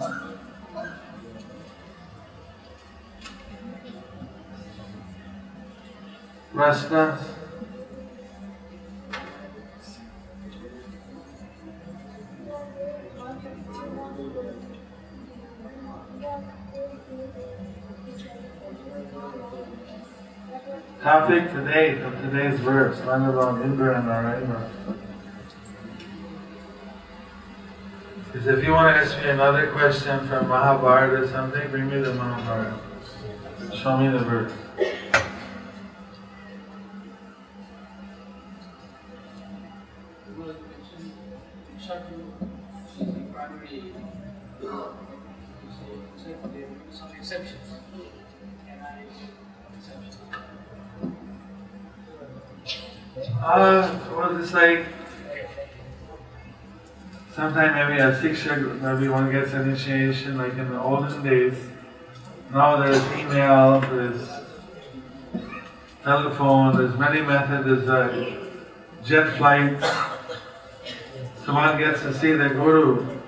[6.54, 7.33] Rasnas?
[21.14, 24.72] Topic today from today's verse, Indra and Narayana.
[28.26, 32.00] Because if you want to ask me another question from Mahabharata or something, bring me
[32.00, 32.80] the Mahabharata.
[33.76, 34.54] Show me the verse.
[57.98, 61.58] Sometime maybe a siksha, maybe one gets initiation, like in the olden days.
[62.52, 64.30] Now there's email, there's
[66.04, 68.50] telephone, there's many methods, there's uh,
[69.04, 69.86] jet flights.
[71.46, 73.20] So one gets to see the guru.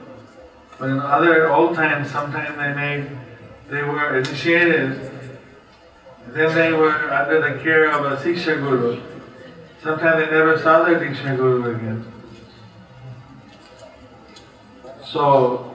[0.80, 3.18] But in other old times, sometimes they made,
[3.70, 5.12] they were initiated,
[6.28, 9.02] then they were under the care of a siksha guru.
[9.82, 12.15] Sometimes they never saw their Diksha Guru again.
[15.16, 15.74] So,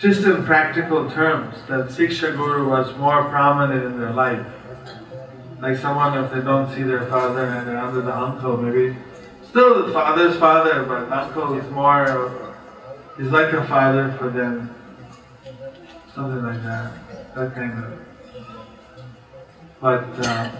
[0.00, 4.44] just in practical terms, that Siksha Guru was more prominent in their life.
[5.60, 8.96] Like someone, if they don't see their father and they're under the uncle, maybe
[9.48, 12.56] still the father's father, but uncle is more,
[13.16, 14.74] he's like a father for them.
[16.12, 16.92] Something like that.
[17.36, 17.98] That kind of.
[19.80, 20.50] But, uh,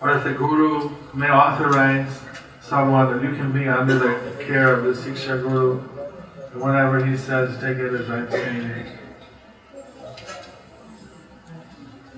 [0.00, 2.29] or if the guru may authorize
[2.70, 5.80] someone that you can be under the care of the Siksha Guru,
[6.52, 8.86] and whatever he says, take it as I'm saying it.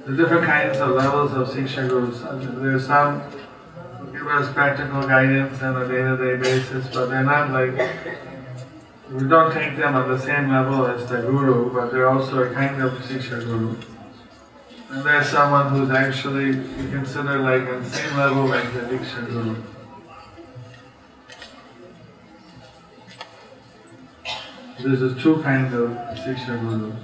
[0.05, 2.21] The different kinds of levels of Siksha Gurus.
[2.61, 7.73] There's some who give us practical guidance on a day-to-day basis, but they're not like,
[9.11, 12.53] we don't take them on the same level as the Guru, but they're also a
[12.53, 13.75] kind of Siksha Guru.
[14.91, 19.27] And there's someone who's actually you consider like on the same level as the Diksha
[19.27, 19.57] Guru.
[24.83, 26.97] This is two kinds of Siksha Gurus.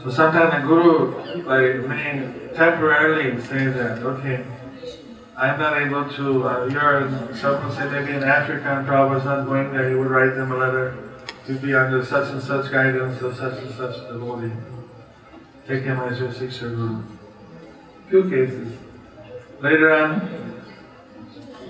[0.00, 4.44] So sometimes the Guru like may temporarily say that, okay,
[5.36, 9.72] I'm not able to, uh, you're, someone say maybe in Africa and Prabhupada's not going
[9.72, 10.96] there, he would write them a letter
[11.46, 14.52] to be under such and such guidance of such and such devotee.
[15.66, 17.02] Take him as your Siksha Guru.
[18.10, 18.78] Few cases.
[19.60, 20.53] Later on,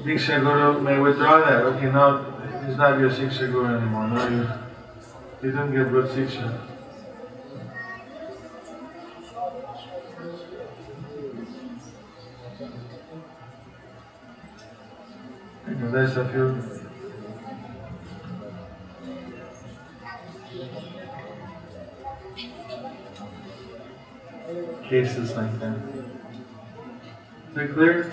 [0.04, 1.62] Diksha Guru may withdraw that.
[1.62, 2.18] Okay, now
[2.66, 4.08] he's not your Siksha Guru anymore.
[4.08, 4.48] No, you,
[5.42, 6.60] you didn't get good Siksha.
[15.66, 16.60] There's a few
[24.88, 25.78] cases like that.
[27.48, 28.12] Is that clear?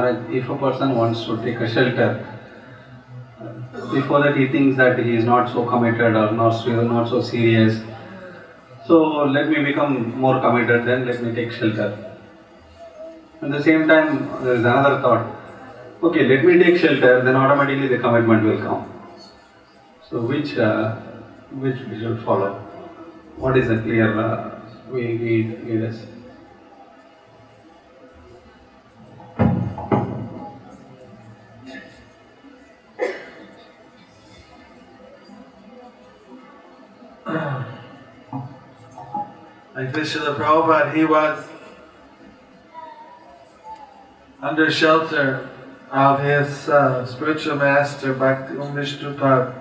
[0.00, 2.26] Maharaj, if a person wants to take a shelter,
[3.92, 7.20] before that he thinks that he is not so committed or not so, not so
[7.20, 7.82] serious.
[8.86, 12.16] So let me become more committed, then let me take shelter.
[13.42, 15.36] At the same time, there is another thought.
[16.02, 18.86] Okay, let me take shelter, then automatically the commitment will come.
[20.08, 20.96] So which uh,
[21.64, 22.54] which we should follow?
[23.36, 24.60] What is a clear uh,
[24.92, 26.06] guide, guide us?
[39.92, 41.46] Vishnu Prabhupada, he was
[44.40, 45.48] under shelter
[45.90, 49.54] of his uh, spiritual master Bhakti Um Vishnu Pad,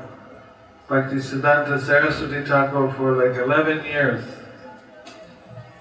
[0.88, 4.24] Bhakti Siddhanta Saraswati Thakur for like 11 years.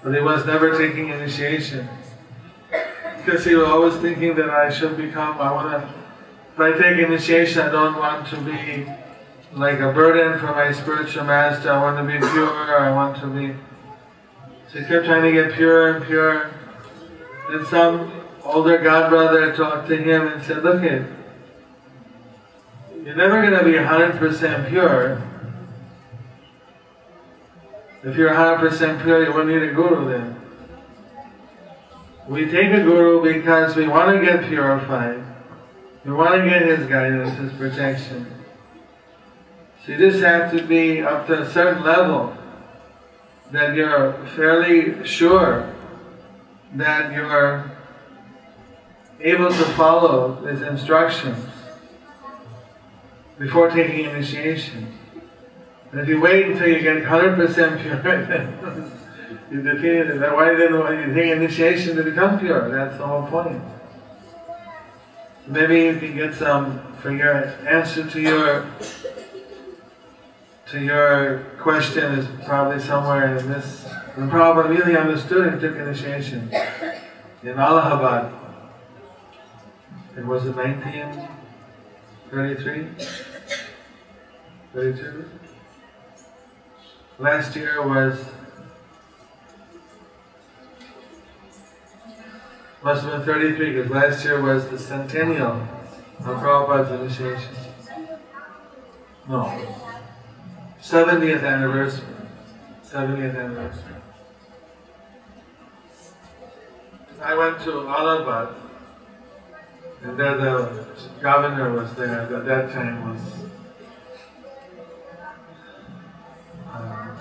[0.03, 1.87] But he was never taking initiation.
[3.29, 5.93] because he was always thinking that I should become, I want to,
[6.53, 8.87] if I take initiation, I don't want to be
[9.53, 11.71] like a burden for my spiritual master.
[11.71, 13.55] I want to be pure, I want to be.
[14.71, 16.51] So he kept trying to get pure and pure.
[17.49, 18.11] Then some
[18.43, 21.09] older god brother talked to him and said, Look it,
[23.03, 25.23] you're never going to be 100% pure.
[28.03, 30.35] If you're 100% pure, you wouldn't need a guru then.
[32.27, 35.23] We take a guru because we want to get purified.
[36.05, 38.31] We want to get his guidance, his protection.
[39.83, 42.37] So you just have to be up to a certain level
[43.51, 45.73] that you're fairly sure
[46.75, 47.71] that you're
[49.19, 51.45] able to follow his instructions
[53.37, 54.97] before taking initiation.
[55.91, 58.91] And if you wait until you get 100% pure,
[59.51, 60.19] you defeated it.
[60.19, 62.69] Why didn't you take initiation to become pure?
[62.69, 63.61] That's the whole point.
[65.47, 68.67] Maybe you can get some, for your answer to your
[70.69, 73.85] to your question is probably somewhere in this.
[74.15, 76.51] The Prabhupada really understood and took initiation
[77.41, 78.31] in Allahabad.
[80.15, 82.87] It was in 1933?
[84.73, 85.25] 32?
[87.17, 88.23] Last year was
[92.83, 95.67] must have been 33 because last year was the centennial
[96.19, 97.55] of Prabhupada's initiation.
[99.27, 99.78] No.
[100.81, 102.05] 70th anniversary.
[102.83, 103.95] 70th anniversary.
[107.21, 108.55] I went to Allahabad,
[110.03, 110.85] and there the
[111.21, 112.21] governor was there.
[112.21, 113.21] At that time was
[116.65, 117.15] uh,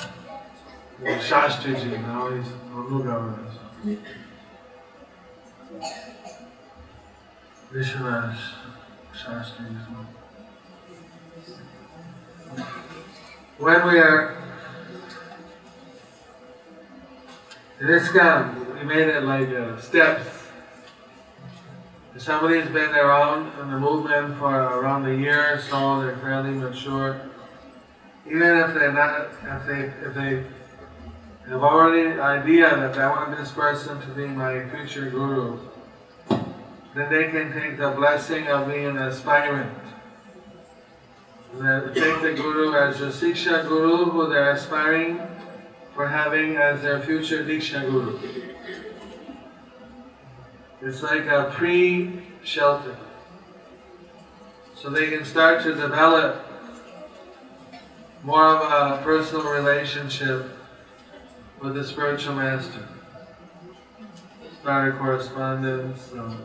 [1.05, 2.01] Shastriji.
[2.01, 2.47] Now he's
[2.89, 3.49] new governor.
[7.73, 8.39] Vishwanath
[9.13, 9.77] Shastri.
[13.59, 14.37] When we are
[17.81, 20.29] in ISKCON, we made it like uh, steps.
[22.17, 27.21] Somebody's been around in the movement for around a year so, they're fairly mature.
[28.27, 30.45] Even if they're not, if they, if they
[31.49, 35.59] have already idea that I want this person to be my future guru,
[36.95, 39.88] then they can take the blessing of being an aspirant.
[41.59, 45.21] Take the guru as a Siksha guru who they're aspiring
[45.93, 48.17] for having as their future Diksha guru.
[50.81, 52.97] It's like a pre-shelter.
[54.77, 56.47] So they can start to develop
[58.23, 60.51] more of a personal relationship
[61.61, 62.87] with the spiritual master.
[64.61, 66.41] Start a correspondence, um,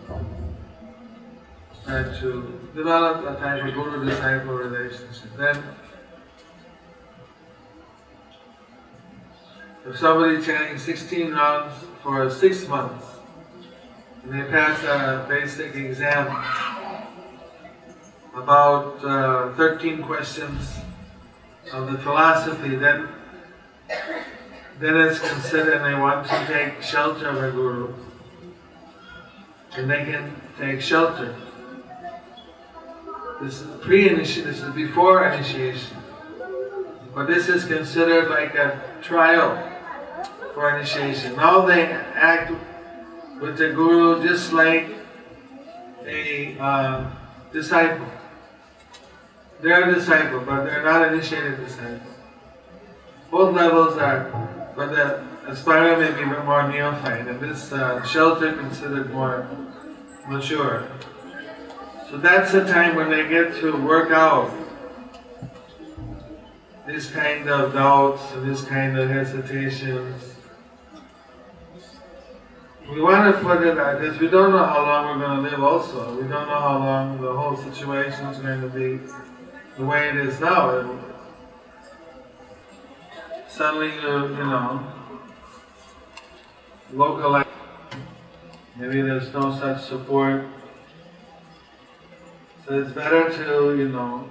[1.83, 5.35] start to develop a type of guru-disciple relationship.
[5.37, 5.63] Then,
[9.85, 13.05] if somebody chanting 16 rounds for six months,
[14.23, 16.27] and they pass a basic exam
[18.33, 20.77] about uh, 13 questions
[21.73, 23.09] of the philosophy, then
[24.79, 27.93] then it's considered they want to take shelter of a guru.
[29.77, 31.35] And they can take shelter.
[33.43, 35.97] This is pre-initiation, this is before initiation.
[37.13, 39.61] But this is considered like a trial
[40.53, 41.35] for initiation.
[41.35, 42.53] Now they act
[43.41, 44.87] with the guru just like
[46.05, 47.11] a uh,
[47.51, 48.07] disciple.
[49.61, 52.07] They're a disciple, but they're not initiated disciple.
[53.29, 59.11] Both levels are but the aspirant may be more neophyte, and this uh, shelter considered
[59.11, 59.45] more
[60.29, 60.87] mature.
[62.13, 64.53] So that's the time when they get to work out
[66.85, 70.35] this kind of doubts this kind of hesitations.
[72.87, 75.49] We want to put it out because we don't know how long we're going to
[75.49, 76.13] live also.
[76.13, 78.99] We don't know how long the whole situation is going to be
[79.75, 80.99] the way it is now
[83.47, 84.85] suddenly you, you know,
[86.93, 87.47] localize.
[88.75, 90.45] Maybe there's no such support.
[92.75, 94.27] It's better to, you know,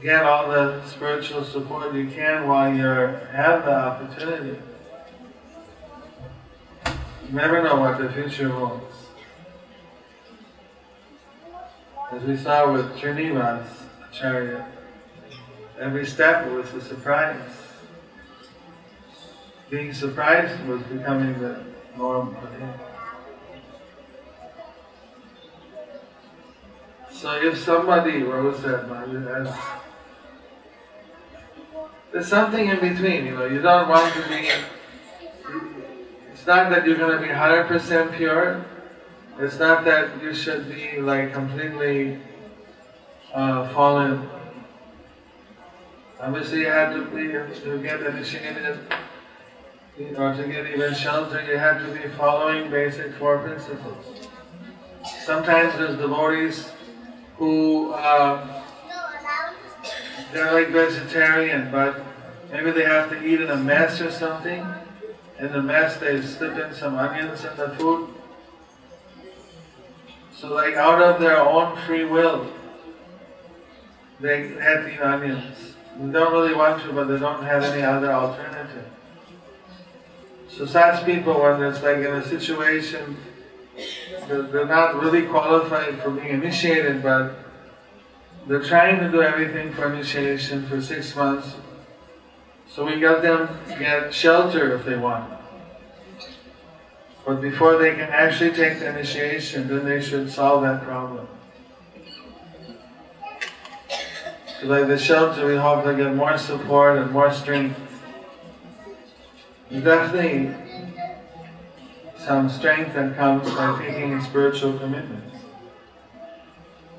[0.00, 4.58] get all the spiritual support you can while you have the opportunity.
[6.86, 8.94] You never know what the future holds.
[12.12, 13.66] As we saw with Srinivas
[14.08, 14.66] Acharya,
[15.78, 17.50] Every step was a surprise.
[19.68, 21.64] Being surprised was becoming the
[21.98, 22.72] norm for him.
[27.16, 29.58] So if somebody, was that,
[32.12, 34.50] there's something in between, you know, you don't want to be,
[36.30, 38.66] it's not that you're to be 100% pure,
[39.38, 42.18] it's not that you should be like completely
[43.32, 44.28] uh, fallen.
[46.20, 47.28] Obviously you had to be,
[47.62, 48.78] to get the initiated,
[49.98, 54.28] you know, to get even shelter, you have to be following basic four principles.
[55.24, 56.72] Sometimes there's devotees
[57.38, 58.62] who uh,
[60.32, 62.02] they're like vegetarian, but
[62.50, 64.66] maybe they have to eat in a mess or something.
[65.38, 68.08] In the mess, they slip in some onions in the food.
[70.34, 72.50] So, like out of their own free will,
[74.20, 75.74] they had to eat onions.
[75.98, 78.86] They don't really want to, but they don't have any other alternative.
[80.48, 83.16] So, such people, when it's like in a situation,
[84.28, 87.36] they're, not really qualified for being initiated, but
[88.46, 91.56] they're trying to do everything for initiation for six months.
[92.68, 93.48] So we got them
[93.78, 95.32] get shelter if they want.
[97.24, 101.26] But before they can actually take the initiation, then they should solve that problem.
[104.60, 107.78] So like the shelter, we hope they get more support and more strength.
[109.70, 110.54] Definitely
[112.26, 115.36] some strength that comes by taking spiritual commitments.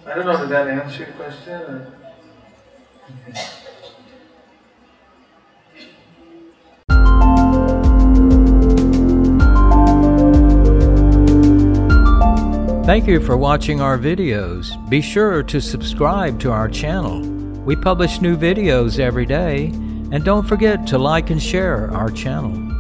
[0.06, 1.54] I don't know, did that answer your question?
[1.54, 1.94] Or?
[12.86, 14.72] Thank you for watching our videos.
[14.90, 17.20] Be sure to subscribe to our channel.
[17.66, 19.66] We publish new videos every day,
[20.14, 22.77] and don't forget to like and share our channel.